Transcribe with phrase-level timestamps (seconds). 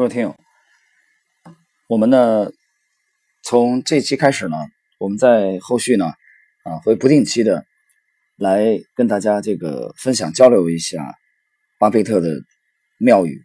[0.00, 0.34] 各位听友，
[1.86, 2.50] 我们呢
[3.42, 4.56] 从这期开始呢，
[4.98, 6.06] 我们在后续呢
[6.64, 7.66] 啊会不定期的
[8.38, 11.18] 来跟大家这个分享交流一下
[11.78, 12.30] 巴菲特的
[12.96, 13.42] 妙语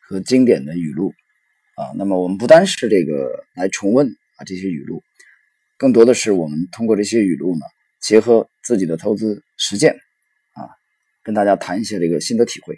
[0.00, 1.12] 和经典的语录
[1.76, 1.94] 啊。
[1.94, 4.08] 那么我们不单是这个来重温
[4.38, 5.04] 啊这些语录，
[5.76, 7.64] 更多的是我们通过这些语录呢，
[8.00, 9.94] 结合自己的投资实践
[10.54, 10.66] 啊，
[11.22, 12.76] 跟大家谈一些这个心得体会。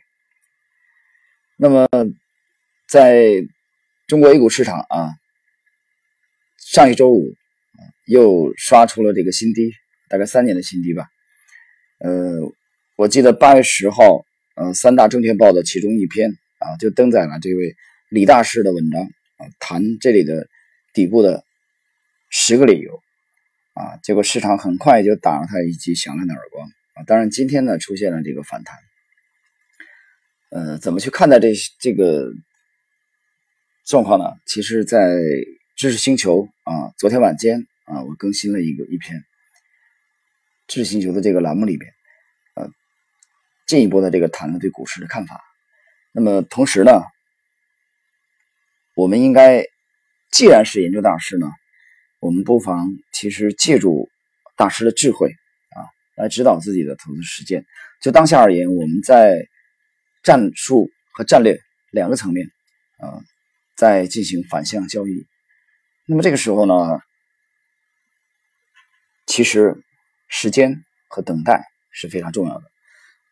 [1.57, 1.89] 那么。
[2.87, 3.43] 在
[4.07, 5.11] 中国 A 股市场啊，
[6.59, 7.35] 上一周五
[8.07, 9.73] 又刷出了这个新低，
[10.09, 11.07] 大概三年的新低吧。
[11.99, 12.53] 呃，
[12.97, 14.25] 我记得八月十号，
[14.57, 17.75] 呃，三大证券报的其中一篇啊，就登载了这位
[18.11, 20.47] 李大师的文章啊，谈这里的
[20.93, 21.43] 底部的
[22.29, 23.01] 十个理由
[23.73, 23.97] 啊。
[24.03, 27.03] 结果市场很快就打了他一记响亮的耳光啊。
[27.07, 28.77] 当然，今天呢出现了这个反弹。
[30.51, 32.31] 呃，怎么去看待这这个？
[33.85, 34.25] 状况呢？
[34.47, 35.15] 其实，在
[35.77, 39.23] 知识星球啊，昨天晚间啊，我更新了一个一篇
[40.67, 41.93] 知识星球的这个栏目里边，
[42.55, 42.71] 呃，
[43.67, 45.39] 进一步的这个谈了对股市的看法。
[46.13, 47.03] 那么同时呢，
[48.95, 49.63] 我们应该
[50.33, 51.47] 既然是研究大师呢，
[52.21, 54.09] 我们不妨其实借助
[54.57, 55.85] 大师的智慧啊，
[56.17, 57.67] 来指导自己的投资实践。
[58.01, 59.47] 就当下而言，我们在
[60.23, 61.59] 战术和战略
[61.91, 62.47] 两个层面
[62.99, 63.21] 啊。
[63.85, 65.27] 在进行反向交易，
[66.07, 67.01] 那么这个时候呢，
[69.27, 69.77] 其实
[70.27, 72.65] 时间和等待是非常重要的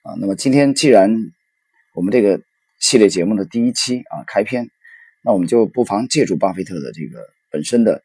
[0.03, 0.13] 啊。
[0.21, 1.11] 那么今天既然
[1.95, 2.43] 我们这个
[2.81, 4.69] 系列节目的第一期啊开篇，
[5.25, 8.03] 那我们就不妨借助巴菲特的这个本身的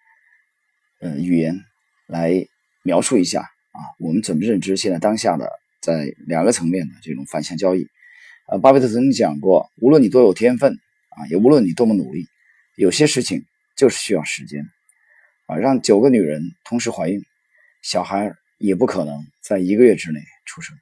[1.01, 1.59] 呃语言
[2.07, 2.47] 来
[2.81, 7.89] 描述一下啊，我们怎么认知现在当下的在两个层面的这种反向交易。
[8.47, 10.79] 呃，巴菲特曾经讲过，无论你多有天分。
[11.17, 12.27] 啊，也无论你多么努力，
[12.77, 13.43] 有些事情
[13.75, 14.63] 就是需要时间
[15.47, 15.57] 啊。
[15.57, 17.21] 让九个女人同时怀孕，
[17.81, 20.77] 小孩也不可能在一个月之内出生。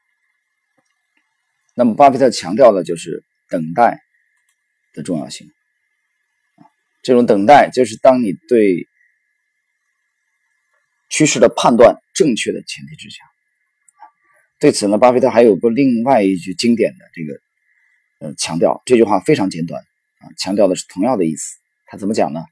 [1.74, 4.02] 那么，巴菲特强调的就是等待
[4.94, 5.50] 的重要性。
[7.02, 8.88] 这种等待，就是当你对
[11.10, 13.24] 趋势的判断正确的前提之下。
[14.60, 17.40] 对此呢，巴菲特还有个另外一句经典的这个
[18.20, 19.82] 呃强调，这句话非常简短
[20.20, 20.28] 啊。
[20.38, 22.44] 强调的是同样的意思，他怎么讲呢？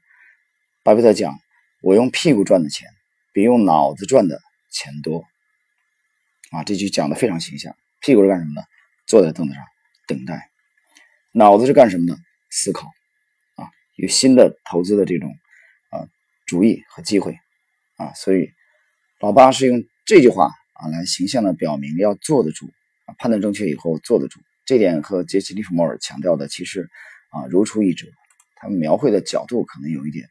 [0.82, 1.38] 巴菲特讲
[1.82, 2.88] ：“我用屁股赚的钱
[3.32, 4.40] 比用脑子赚的
[4.70, 5.24] 钱多。”
[6.52, 7.74] 啊，这句讲的非常形象。
[8.00, 8.66] 屁股是干什么的？
[9.06, 9.62] 坐在凳子上
[10.06, 10.50] 等待。
[11.32, 12.16] 脑子是干什么的？
[12.50, 12.86] 思考。
[13.56, 15.30] 啊，有新的投资的这种
[15.90, 16.06] 啊
[16.46, 17.38] 主意和机会。
[17.96, 18.50] 啊，所以
[19.20, 22.66] 老八是用这句话啊来形象的表明要坐得住
[23.06, 24.38] 啊，判断正确以后坐得住。
[24.66, 26.88] 这点和杰西·利弗莫尔强调的其实。
[27.30, 28.06] 啊，如出一辙，
[28.64, 30.26] 他们描绘的角度可能有一点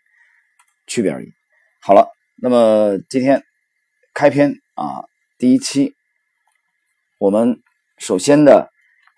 [0.88, 1.32] 区别而已。
[1.80, 2.10] 好了，
[2.42, 3.44] 那么今天
[4.12, 5.04] 开篇啊，
[5.38, 5.94] 第一期，
[7.20, 7.62] 我们
[8.00, 8.72] 首先的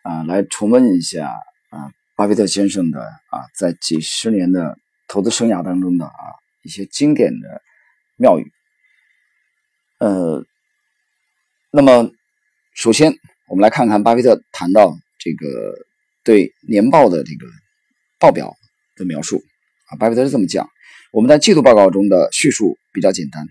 [0.04, 1.30] 啊，来重温一下
[1.70, 3.00] 啊，巴菲特先生的
[3.30, 4.78] 啊，在几十年的
[5.08, 6.12] 投资生涯当中的啊
[6.64, 7.62] 一些经典的
[8.18, 8.52] 妙语。
[10.00, 10.44] 呃，
[11.72, 12.12] 那么
[12.74, 13.14] 首先
[13.48, 15.74] 我们来看看巴菲特谈到这个
[16.26, 17.48] 对年报的这个。
[18.18, 18.56] 报表
[18.96, 19.44] 的描述
[19.88, 20.70] 啊，巴菲特是这么讲：
[21.12, 23.46] 我们在季度报告中的叙述比较简单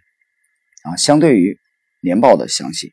[0.84, 1.59] 啊，相对于
[2.00, 2.93] 年报的详细。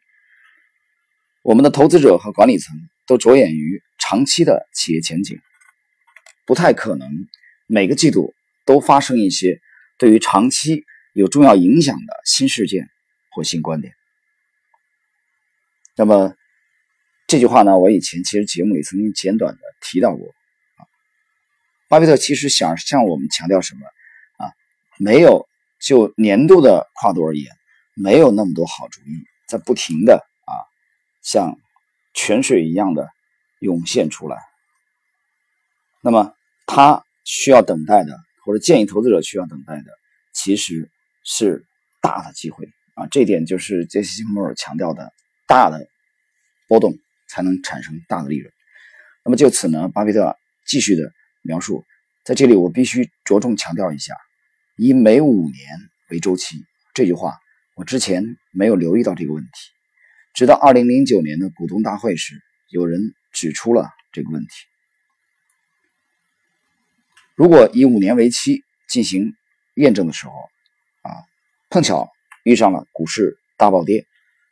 [1.44, 2.76] 我们的投资者和管理层
[3.08, 5.40] 都着眼于长期的企业前景，
[6.46, 7.10] 不太可能
[7.68, 8.34] 每个季度
[8.66, 9.60] 都发生一些
[9.98, 12.88] 对于长期有重要影响的新事件
[13.32, 13.94] 或新观点。
[15.96, 16.36] 那么
[17.28, 20.34] 这句话呢，我以前其实节目里曾经简短的提到过。
[21.92, 23.82] 巴菲特其实想向我们强调什么
[24.38, 24.48] 啊？
[24.98, 25.46] 没有
[25.78, 27.54] 就年度的跨度而言，
[27.96, 30.56] 没有那么多好主意在不停的啊，
[31.22, 31.60] 像
[32.14, 33.10] 泉水一样的
[33.60, 34.38] 涌现出来。
[36.02, 36.34] 那么
[36.66, 39.92] 他需要等待的，或者建议投资者需要等待的，
[40.32, 40.90] 其实
[41.26, 41.66] 是
[42.00, 43.06] 大的机会啊。
[43.12, 45.12] 这点就是杰西·摩尔强调的，
[45.46, 45.86] 大的
[46.70, 46.94] 波动
[47.28, 48.50] 才能产生大的利润。
[49.26, 51.12] 那么就此呢，巴菲特继续的。
[51.42, 51.86] 描述
[52.24, 54.14] 在这里，我必须着重强调一下，
[54.78, 55.68] 以每五年
[56.10, 56.58] 为周期
[56.94, 57.38] 这句话，
[57.76, 59.50] 我之前没有留意到这个问题，
[60.34, 62.36] 直到二零零九年的股东大会时，
[62.70, 64.50] 有人指出了这个问题。
[67.36, 69.34] 如果以五年为期进行
[69.76, 70.34] 验证的时候，
[71.02, 71.10] 啊，
[71.70, 72.10] 碰巧
[72.44, 74.06] 遇上了股市大暴跌，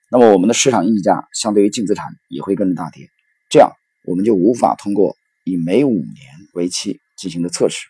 [0.09, 3.09] 那么我们的市场溢价相对于净资产也会跟着大跌，
[3.49, 3.73] 这样
[4.05, 7.87] 我们就无法通过以每五年为期进行的测试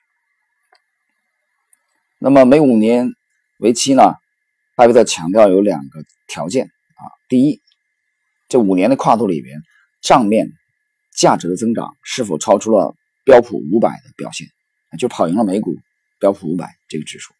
[2.20, 3.10] 那么每五年
[3.58, 4.14] 为期呢，
[4.76, 7.60] 巴菲特强调有两个条件啊，第一，
[8.48, 9.60] 这五年的跨度里边，
[10.02, 10.52] 账面
[11.16, 12.94] 价值的增长是否超出了
[13.26, 14.48] 标普五百的表现，
[15.00, 15.76] 就跑赢了美股
[16.20, 17.34] 标普五百这个指数。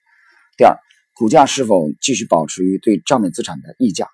[0.58, 0.76] 第二，
[1.14, 4.08] 股价是否继续保持于对账面资产的溢价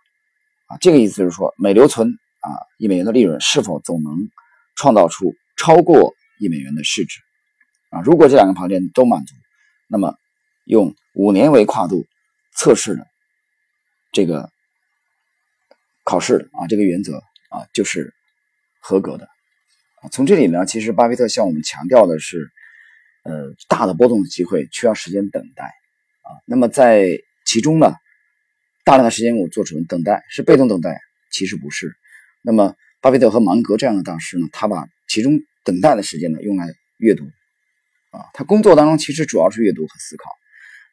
[0.68, 0.78] 啊？
[0.82, 2.10] 这个意思就是说，每留存
[2.42, 4.30] 啊一美元的利润是否总能
[4.76, 7.20] 创造出超过一美元的市值
[7.90, 8.02] 啊？
[8.02, 9.36] 如果这两个条件都满足，
[9.88, 10.16] 那么
[10.66, 12.06] 用五年为跨度
[12.56, 13.06] 测试的
[14.12, 14.50] 这个
[16.04, 17.18] 考试啊，这个原则
[17.50, 18.14] 啊就是
[18.80, 19.28] 合格的。
[20.12, 22.52] 从这里呢，其实巴菲特向我们强调的是，
[23.24, 26.30] 呃，大的波动的机会需要时间等待啊。
[26.46, 27.10] 那么在
[27.44, 27.96] 其中呢，
[28.84, 31.00] 大量的时间我做出等待是被动等待，
[31.32, 31.92] 其实不是。
[32.44, 37.26] 那么巴菲特和芒格这样的大师呢，他把其中等待的时间呢用来阅读
[38.12, 40.30] 啊，他工作当中其实主要是阅读和思考。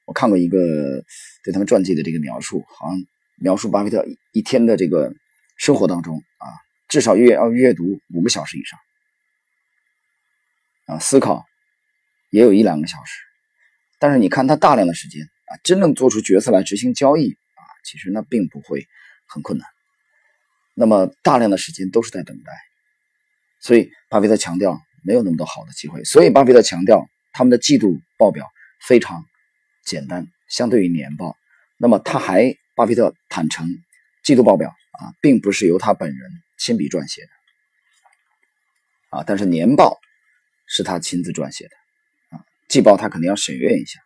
[0.05, 1.05] 我看过一个
[1.45, 2.99] 对他们传记的这个描述，好像
[3.37, 5.15] 描述巴菲特一天的这个
[5.57, 6.47] 生活当中啊，
[6.89, 8.81] 至少阅要阅读五个小时以上，
[10.87, 11.45] 啊，思考
[12.31, 13.21] 也有一两个小时。
[14.01, 18.89] 但是你看他大量的时间啊，真正做出决策来执行交易啊，其实那并不会
[19.29, 19.69] 很困难。
[20.75, 22.53] 那么大量的时间都是在等待，
[23.63, 26.05] 所以巴菲特强调没有那么多好的机会。
[26.05, 28.47] 所以巴菲特强调他们的季度报表
[28.87, 29.25] 非常。
[29.85, 31.37] 简单，相对于年报，
[31.77, 33.67] 那么他还巴菲特坦诚，
[34.23, 37.29] 季度报表啊，并不是由他本人亲笔撰写的
[39.19, 39.99] 啊，但是年报
[40.69, 41.75] 是他亲自撰写的
[42.37, 43.99] 啊，季报他肯定要审阅一下。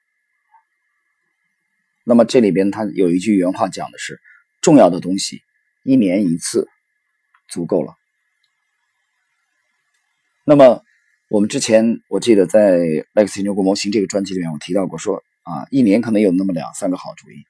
[2.05, 4.19] 那么这里边他有一句原话讲的是，
[4.63, 5.43] 重要的东西
[5.83, 6.67] 一年一次
[7.51, 7.95] 足够了。
[10.47, 10.83] 那么
[11.29, 12.79] 我们之前我记得在
[13.15, 15.23] 《Lex 研究过模型》这个专辑里面，我提到过说。
[15.47, 17.45] 啊，一年可能有那么两三个好主意，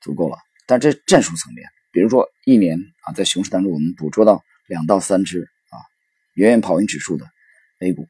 [0.00, 0.38] 足够了。
[0.66, 5.76] 但这战术层面，比如说一年啊，在熊市当中我们捕捉到两到三只啊，
[6.32, 7.26] 远远跑赢指数的
[7.80, 8.08] A 股，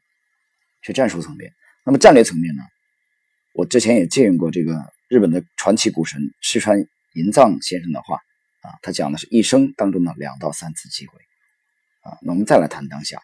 [0.81, 1.51] 是战术层面。
[1.85, 2.63] 那么战略层面呢？
[3.53, 4.79] 我之前也借用过这个
[5.09, 8.15] 日本的传奇股神石川银藏先生的话
[8.61, 11.19] 啊，他讲的是一生当中的两到三次机会
[12.03, 12.15] 啊。
[12.21, 13.21] 那我们再来谈当下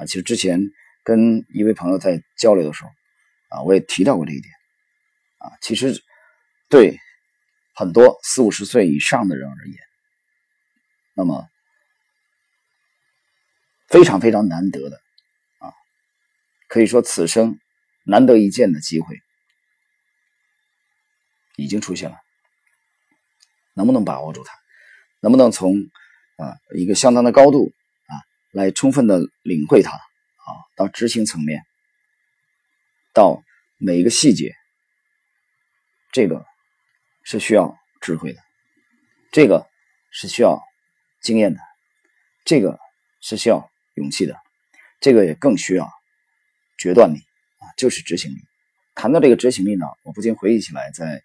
[0.00, 0.58] 啊，其实之前
[1.04, 2.90] 跟一位朋友在交流的时候
[3.50, 4.50] 啊，我也提到过这一点。
[5.36, 6.02] 啊，其实
[6.70, 6.98] 对
[7.74, 9.76] 很多四五十岁以上的人而言，
[11.14, 11.46] 那么
[13.88, 14.96] 非常非常难得的
[15.58, 15.72] 啊，
[16.66, 17.58] 可以说此生
[18.04, 19.20] 难得一见的机会
[21.56, 22.16] 已经出现了。
[23.74, 24.54] 能不能把握住它？
[25.20, 25.74] 能不能从
[26.36, 27.72] 啊一个相当的高度
[28.52, 30.48] 来充分的领会它啊？
[30.76, 31.62] 到执行层面，
[33.12, 33.42] 到
[33.78, 34.54] 每一个细节。
[36.12, 36.44] 这个
[37.22, 38.40] 是需要智慧的，
[39.30, 39.68] 这个
[40.10, 40.60] 是需要
[41.22, 41.60] 经验的，
[42.44, 42.80] 这个
[43.20, 44.36] 是需要勇气的，
[44.98, 45.88] 这个也更需要
[46.78, 47.18] 决断力
[47.58, 48.38] 啊，就是执行力。
[48.96, 51.22] 谈到这个执行力呢，我不禁回忆起来，在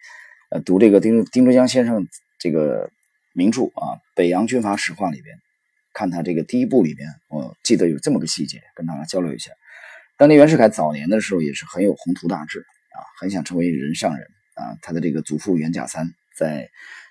[0.51, 2.07] 呃读这个丁丁珠江先生
[2.38, 2.92] 这个
[3.33, 5.36] 名著啊《北洋军阀史话》里边，
[5.95, 9.51] 看他这个第一部里边，我记得有这么个细节，跟大家交流一下。
[10.15, 14.28] 当年袁世凯早年的时候，也是很有宏图大志啊，很想成为人上人。
[14.56, 16.69] 啊，他的这个祖父袁甲三在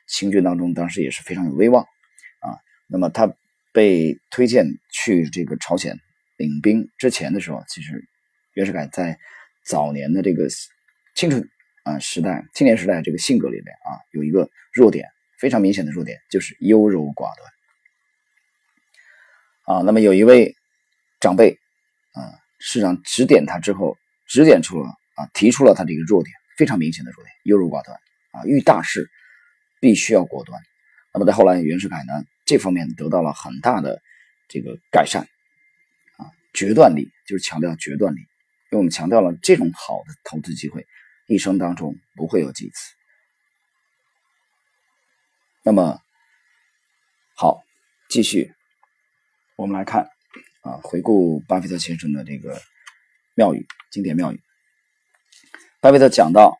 [0.08, 2.56] 清军当中，当时也是非常有威望啊。
[2.86, 3.34] 那么他
[3.70, 5.98] 被推荐去这个朝鲜
[6.38, 8.02] 领兵之前的时候，其实
[8.54, 9.18] 袁世凯在
[9.66, 10.48] 早年的这个
[11.14, 11.46] 青春
[11.82, 15.06] 啊时代、青年时代这个性格里面啊，有一个弱点，
[15.38, 17.53] 非常明显的弱点，就是优柔寡断
[19.64, 19.82] 啊。
[19.82, 20.54] 那么有一位
[21.20, 21.58] 长辈
[22.12, 26.34] 啊，市长指点他之后，指点出了啊，提出了他这个弱点。
[26.56, 27.98] 非常明显的弱点，优柔寡断
[28.30, 28.44] 啊！
[28.44, 29.10] 遇大事
[29.80, 30.62] 必须要果断。
[31.12, 32.12] 那么在后来，袁世凯呢
[32.44, 34.00] 这方面得到了很大的
[34.46, 35.22] 这个改善
[36.16, 38.26] 啊，决断力就是强调决断力，因
[38.70, 40.86] 为我们强调了这种好的投资机会，
[41.26, 42.94] 一生当中不会有几次。
[45.64, 45.98] 那么
[47.34, 47.64] 好，
[48.08, 48.54] 继续
[49.56, 50.08] 我们来看
[50.62, 52.60] 啊，回顾巴菲特先生的这个
[53.36, 54.40] 妙语，经典妙语。
[55.80, 56.58] 巴菲特讲到，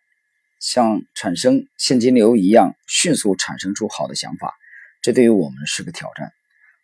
[0.60, 4.54] 像产生现金流一样迅速产生出好的想法，
[5.02, 6.32] 这对于我们是个挑战。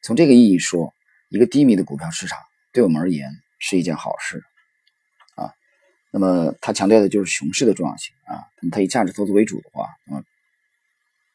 [0.02, 0.92] 从这个意义说，
[1.28, 2.40] 一个低迷的股票市场
[2.72, 4.42] 对我们而言是一件好事
[5.36, 5.52] 啊。
[6.10, 8.42] 那么他强调的就是熊市的重要性啊。
[8.60, 10.24] 那么他以价值投资为主的话，那么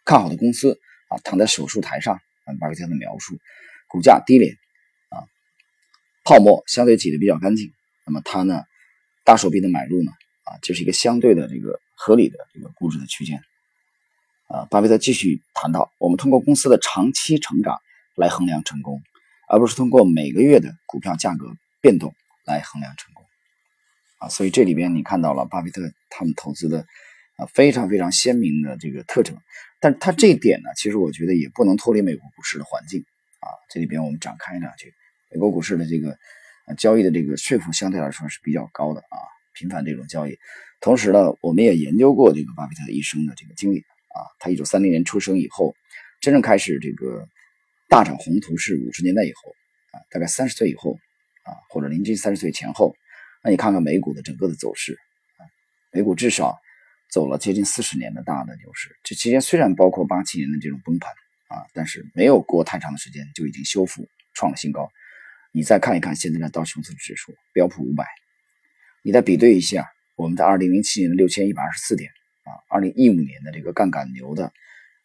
[0.03, 0.77] 看好的公司
[1.07, 3.37] 啊躺在手术台上，按巴菲特的描述，
[3.87, 4.57] 股价低廉，
[6.25, 7.71] 泡沫相对挤得比较干净。
[8.05, 8.63] 那么它呢，
[9.23, 10.11] 大手笔的买入呢？
[10.43, 13.41] 啊，就是一个相对的这个合理的这个估值的区间。
[14.47, 17.79] 啊，巴菲特继续谈到，我们通过公司的长期成长
[18.15, 19.01] 来衡量成功，
[19.47, 22.13] 而不是通过每个月的股票价格变动
[22.45, 23.23] 来衡量成功。
[24.19, 26.85] 啊，所以这里边你看到了巴菲特他们投资的
[27.37, 29.35] 啊非常非常鲜明的这个特征。
[29.79, 33.03] 但他这一点呢，其实我觉得也不能脱离美国股市的环境。
[33.39, 34.93] 啊，这里边我们展开两句，
[35.35, 36.17] 美国股市的这个
[36.77, 39.19] 交易的这个税负相对来说是比较高的啊，
[39.53, 40.37] 频繁这种交易。
[40.79, 43.79] 同时呢，我们也研究过这个巴菲特一生的这个经历。
[44.15, 45.75] 啊，他一九三零年出生以后，
[46.21, 47.27] 真正开始这个
[47.89, 49.51] 大展宏图是五十年代以后
[49.91, 50.97] 啊，大概三十岁以后
[51.43, 52.95] 啊，或者临近三十岁前后。
[53.43, 55.43] 那你看看美股的整个的走势啊，
[55.91, 56.57] 美股至少
[57.11, 58.95] 走了接近四十年的大的牛市。
[59.03, 61.11] 这期间虽然包括八七年的这种崩盘
[61.49, 64.89] 啊，但是没有过太长的时间就已经修复创了新高。
[65.55, 68.05] 你再看一看现在的道琼斯指数、标普五百，
[69.03, 72.11] 你再比对一下我们在二零零七年的六千一百二十四点。
[72.43, 74.51] 啊，二零一五年的这个杠杆牛的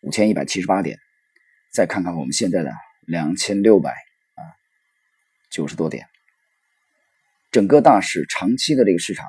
[0.00, 0.99] 五千一百七十八点，
[1.73, 2.73] 再看看我们现在的
[3.07, 4.42] 两千六百啊
[5.50, 6.07] 九十多点，
[7.52, 9.26] 整个大市长期的这个市场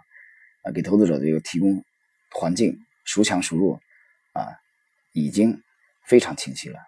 [0.63, 1.85] 啊，给投资者的这个提供
[2.31, 3.79] 环境孰强孰弱
[4.33, 4.47] 啊，
[5.13, 5.61] 已经
[6.03, 6.79] 非常清晰了。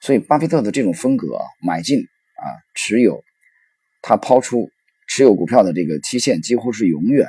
[0.00, 2.08] 所以，巴菲特的这种风格，买进
[2.38, 3.22] 啊，持有，
[4.02, 4.70] 他抛出
[5.06, 7.28] 持有股票的这个期限几乎是永远，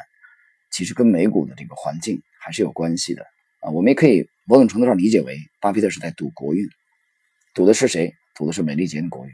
[0.72, 2.22] 其实跟美股的这个环境。
[2.42, 3.25] 还是有关系的
[3.60, 6.66] 啊，我们也可以某种程度上理解为，巴菲特是在赌国运，
[7.54, 8.16] 赌的是谁？
[8.34, 9.32] 赌的是美利坚的国运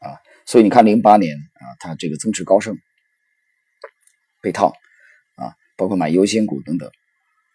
[0.00, 0.18] 啊。
[0.46, 2.76] 所以你看，零八年啊，他这个增持高盛
[4.42, 4.74] 被套
[5.36, 6.90] 啊，包括买优先股等等，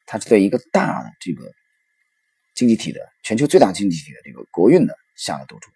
[0.06, 1.52] 他是对一个大的这个
[2.56, 5.70] 经济体的全球最大经济体的这个国运的下了赌注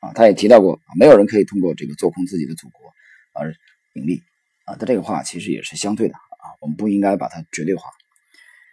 [0.00, 0.12] 啊。
[0.14, 2.92] 他也提到过，没有人可以通过这个做空自己的祖国
[3.32, 3.54] 而
[3.94, 4.22] 盈利。
[4.64, 7.84] 啊，他这个话其实也是相对的啊，我们不应该把它绝对化。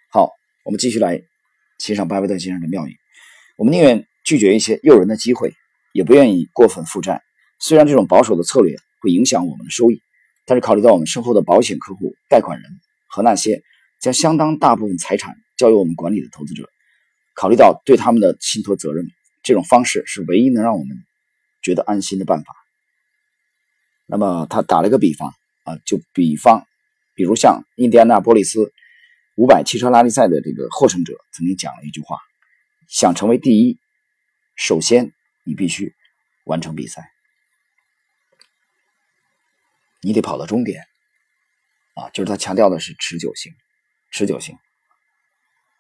[0.09, 0.31] 好，
[0.65, 1.21] 我们继续来
[1.77, 2.97] 欣赏巴菲特先生的妙语。
[3.57, 5.53] 我们宁愿拒绝一些诱人的机会，
[5.93, 7.21] 也不愿意过分负债。
[7.59, 10.01] 虽然这种保守的策略会影响我们的收益，
[10.45, 12.71] 但是考虑到我们身后的保险客户、贷款人
[13.07, 13.61] 和那些
[14.01, 16.67] 将相当大部分财产交由我们管理的投资者，
[17.35, 19.05] 考虑到对他们的信托责任，
[19.43, 20.97] 这种方式是唯一能让我们
[21.61, 22.55] 觉得安心的办法。
[24.07, 25.31] 那么他打了个比方。
[25.65, 26.67] 啊，就比方，
[27.15, 28.73] 比如像印第安纳波利斯
[29.37, 32.17] 五百汽车拉力赛的这个获胜者曾经讲了一句话：
[32.89, 33.79] 想成为第一，
[34.57, 35.13] 首先
[35.45, 35.95] 你必须
[36.43, 37.09] 完成比赛，
[40.01, 40.83] 你得跑到终点。
[41.93, 43.53] 啊，就是他强调的是持久性，
[44.11, 44.57] 持久性，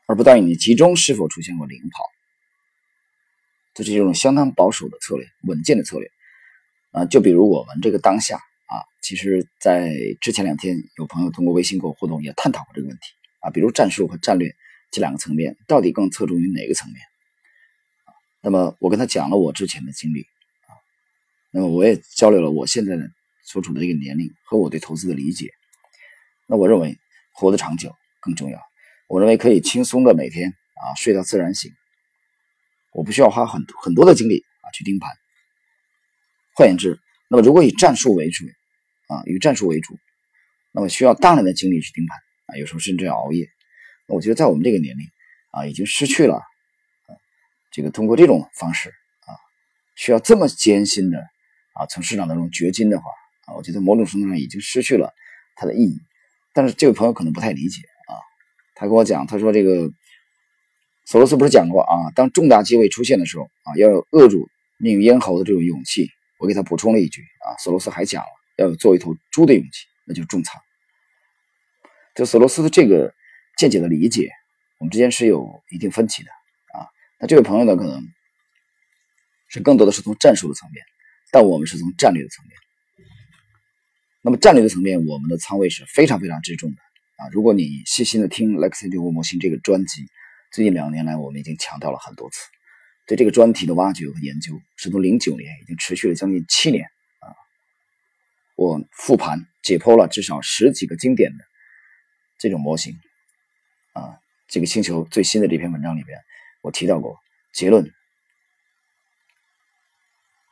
[0.05, 2.12] 而不在于你集中是否出现过领跑。
[3.73, 6.09] 这是一种相当保守的策略，稳健的策略。
[6.91, 8.39] 啊，就比如我们这个当下。
[8.65, 13.03] 啊，其实，在之前两天，有朋友通过微信跟我互动，也探讨过这个问题
[13.41, 13.51] 啊。
[13.51, 14.55] 比如战术和战略
[14.89, 16.99] 这两个层面，到底更侧重于哪个层面？
[18.41, 20.73] 那么我跟他讲了我之前的经历啊，
[21.51, 23.07] 那么我也交流了我现在的
[23.45, 25.51] 所处的这个年龄和我对投资的理解。
[26.47, 26.97] 那我认为
[27.31, 28.59] 活得长久更重要。
[29.07, 31.71] 我认为可以轻松的每天啊睡到自然醒，
[32.93, 35.09] 我不需要花很很多的精力啊去盯盘。
[36.55, 38.45] 换言之，那么如果以战术为主。
[39.07, 39.99] 啊，以战术为主，
[40.71, 43.45] 那么需要大量的精力去盯盘啊，有时候甚至要熬夜。
[44.07, 45.05] 那我觉得在我们这个年龄
[45.51, 47.11] 啊，已经失去了啊，
[47.69, 49.35] 这个通过这种方式啊，
[49.97, 51.19] 需要这么艰辛的
[51.73, 53.03] 啊，从市场当中掘金的话
[53.45, 55.11] 啊，我觉得某种程度上已经失去了
[55.57, 55.99] 它的意义。
[56.53, 58.15] 但是这位朋友可能不太理解啊，
[58.73, 59.91] 他跟我讲，他说这个
[61.05, 66.09] 索罗斯不是讲过啊，当重大机会出现的时候啊，要有扼住命运咽喉的这种勇气。
[66.39, 68.29] 我给他补充了一句啊，索罗斯还讲了。
[68.55, 70.61] 要有做一头猪的勇气，那就是重仓。
[72.13, 73.11] 就索罗斯的这个
[73.57, 74.29] 见解的理解，
[74.77, 76.29] 我们之间是有一定分歧的
[76.77, 76.85] 啊。
[77.19, 78.03] 那这位朋友呢，可能
[79.49, 80.83] 是更多的是从战术的层面，
[81.31, 82.55] 但我们是从战略的层面。
[84.21, 86.77] 那么战略的层面，我们的仓位是非常非常之重的
[87.17, 87.29] 啊。
[87.31, 90.05] 如果你细心的听《Lexi 六模型》这个专辑，
[90.53, 92.47] 最近两年来我们已经强调了很多次，
[93.07, 96.85] 对这个专题的挖掘和研究，是从零九年已经持续了将近七年
[97.21, 97.33] 啊。
[98.55, 101.43] 我复盘解剖了至少十几个经典的
[102.37, 102.93] 这种模型
[103.93, 106.19] 啊，这个星球最新的这篇文章里边，
[106.61, 107.17] 我提到过
[107.51, 107.91] 结论，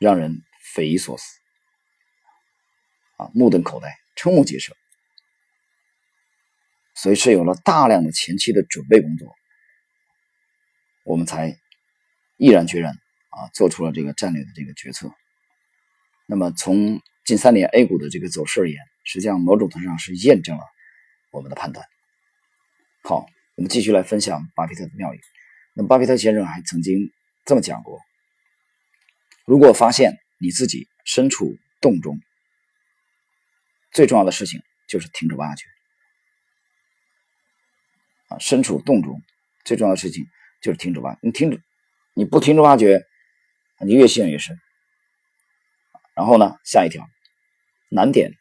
[0.00, 0.42] 让人
[0.74, 1.38] 匪夷所思
[3.18, 4.74] 啊，目瞪口呆，瞠目结舌。
[6.96, 9.32] 所以是有了大量的前期的准备工作，
[11.04, 11.58] 我们才
[12.36, 15.10] 毅然决然啊，做出了这个战略的这个决策。
[16.26, 20.64] 那么从近三年 A 股的这个走势而言，实际上某种程度上是验证了
[21.30, 21.86] 我们的判断。
[23.02, 25.20] 好，我们继续来分享巴菲特的妙语。
[25.74, 27.10] 那么，巴菲特先生还曾经
[27.44, 28.00] 这么讲过：
[29.44, 32.20] 如果发现你自己身处洞中，
[33.92, 35.66] 最重要的事情就是停止挖掘。
[38.28, 39.20] 啊，身处洞中，
[39.64, 40.26] 最重要的事情
[40.62, 41.18] 就是停止挖。
[41.20, 41.60] 你停止，
[42.14, 43.04] 你不停止挖掘，
[43.84, 44.56] 你越陷越深。
[46.14, 47.06] 然后呢，下一条
[47.90, 48.32] 难点，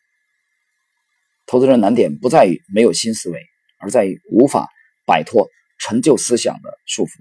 [1.45, 3.45] 投资人难点不在于没有新思维。
[3.83, 4.69] 而在于无法
[5.07, 5.49] 摆脱
[5.79, 7.13] 陈旧思想的束缚。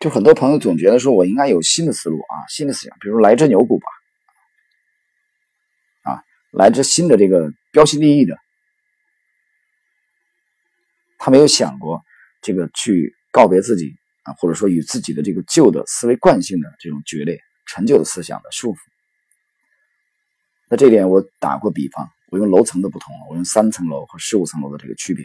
[0.00, 3.86] 就很多朋友总觉得说，我应该有新的思路啊，新的思想，比如来只牛股吧，
[6.10, 8.38] 啊，来只新的这个标新立异的。
[11.18, 12.02] 他没有想过
[12.40, 18.78] 这个去告别自己啊，或者说与自己的这个旧的思维惯性的这种决裂、陈旧的思想的束缚。
[20.70, 22.08] 那这点我打过比方。
[22.30, 25.24] 我用楼层的不同，我用三层楼和十五层楼的这个区别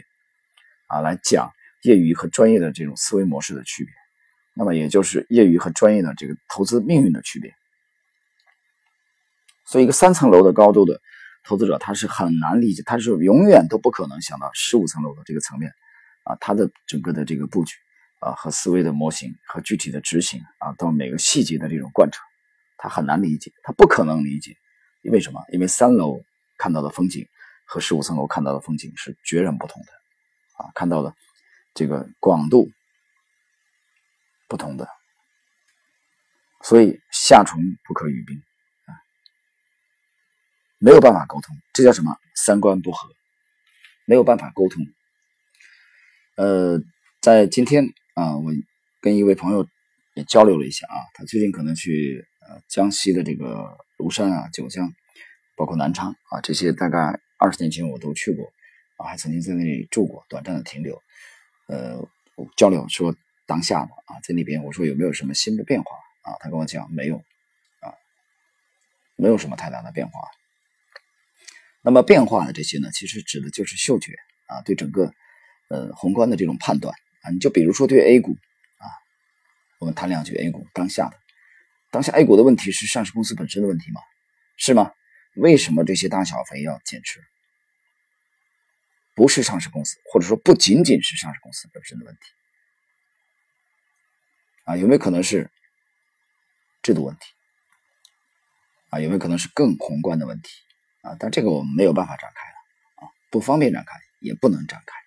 [0.86, 3.92] 啊，来讲业余和专业的这种思维模式的区别。
[4.54, 7.52] 那么，也就是业余和专业的这个投资命运的区别。
[9.66, 10.98] 所以，一个三层楼的高度的
[11.44, 15.70] 投资者，他是很难理解，他是永远都不可能想到十五层楼的这个层面
[16.24, 17.74] 啊，他的整个的这个布局
[18.20, 22.20] 啊和思维的模型和具体的执行啊，到每个细节的这种贯彻，
[22.76, 24.56] 他很难理解，他不可能理解。
[25.02, 25.42] 因为什么？
[25.52, 26.22] 因为三楼。
[26.56, 27.28] 看到的风景
[27.66, 29.88] 和十五层楼看到的风景是截然不同的，
[30.56, 31.12] 啊，看到的
[31.74, 32.70] 这个广度
[34.48, 34.88] 不同的，
[36.62, 38.40] 所以夏虫不可语冰
[38.86, 38.94] 啊，
[40.78, 42.16] 没有办法沟通，这叫什么？
[42.36, 43.08] 三观不合，
[44.06, 44.86] 没有办法沟通。
[46.36, 46.80] 呃，
[47.20, 48.52] 在今天啊，我
[49.00, 49.66] 跟一位朋友
[50.14, 54.92] 也交流了一下啊，他最近可能去呃江西的这个庐山啊、九江。
[55.56, 58.52] 包括南昌啊，这些大概二十年前我都去过
[58.96, 61.00] 啊，还曾经在那里住过，短暂的停留。
[61.68, 62.04] 呃，
[62.56, 63.14] 交流说
[63.46, 65.92] 当下的啊，在那边我说有没有什么新的变化
[66.22, 66.34] 啊？
[66.40, 67.18] 他跟我讲没有
[67.78, 67.94] 啊，
[69.14, 70.20] 没有什么太大的变化。
[71.82, 74.12] 那么变化的这些呢，其实指的就是嗅觉
[74.48, 75.14] 啊，对整个
[75.68, 77.30] 呃宏观的这种判断啊。
[77.30, 78.36] 你就比如说对 A 股
[78.78, 78.86] 啊，
[79.78, 81.16] 我们谈两句 A 股当下的
[81.90, 84.00] 当下 A 股的问题是上市公司本身的问题吗？
[84.56, 84.92] 是吗？
[85.36, 87.20] 为什么这些大小非要减持？
[89.14, 92.20] 不是上市公司，或者说不仅仅是上市公司本身的问题
[94.64, 94.76] 啊？
[94.76, 95.50] 有没有可能是
[96.82, 97.22] 制度问题
[98.90, 98.98] 啊？
[98.98, 100.50] 有没有可能是更宏观的问题
[101.02, 101.16] 啊？
[101.18, 105.03] 但这个我们没有办法展开了啊，不方便展开，也不能展开。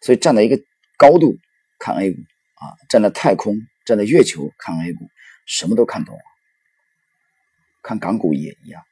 [0.00, 0.60] 所以站在一个
[0.96, 1.36] 高度
[1.78, 2.18] 看 A 股
[2.54, 5.08] 啊，站在太空、站在月球看 A 股，
[5.46, 6.22] 什么都看懂了。
[7.82, 8.82] 看港股也一样。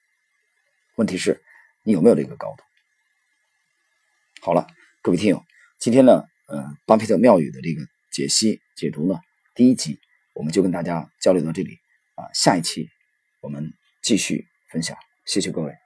[0.97, 1.43] 问题是，
[1.83, 2.63] 你有没有这个高度？
[4.41, 4.67] 好了，
[5.03, 5.45] 各位听友，
[5.79, 9.21] 今天呢，呃，巴菲特妙语的这个解析解读呢，
[9.55, 9.99] 第一集
[10.35, 11.79] 我们就跟大家交流到这里
[12.15, 12.89] 啊，下一期
[13.41, 15.86] 我们继续分享，谢谢各位。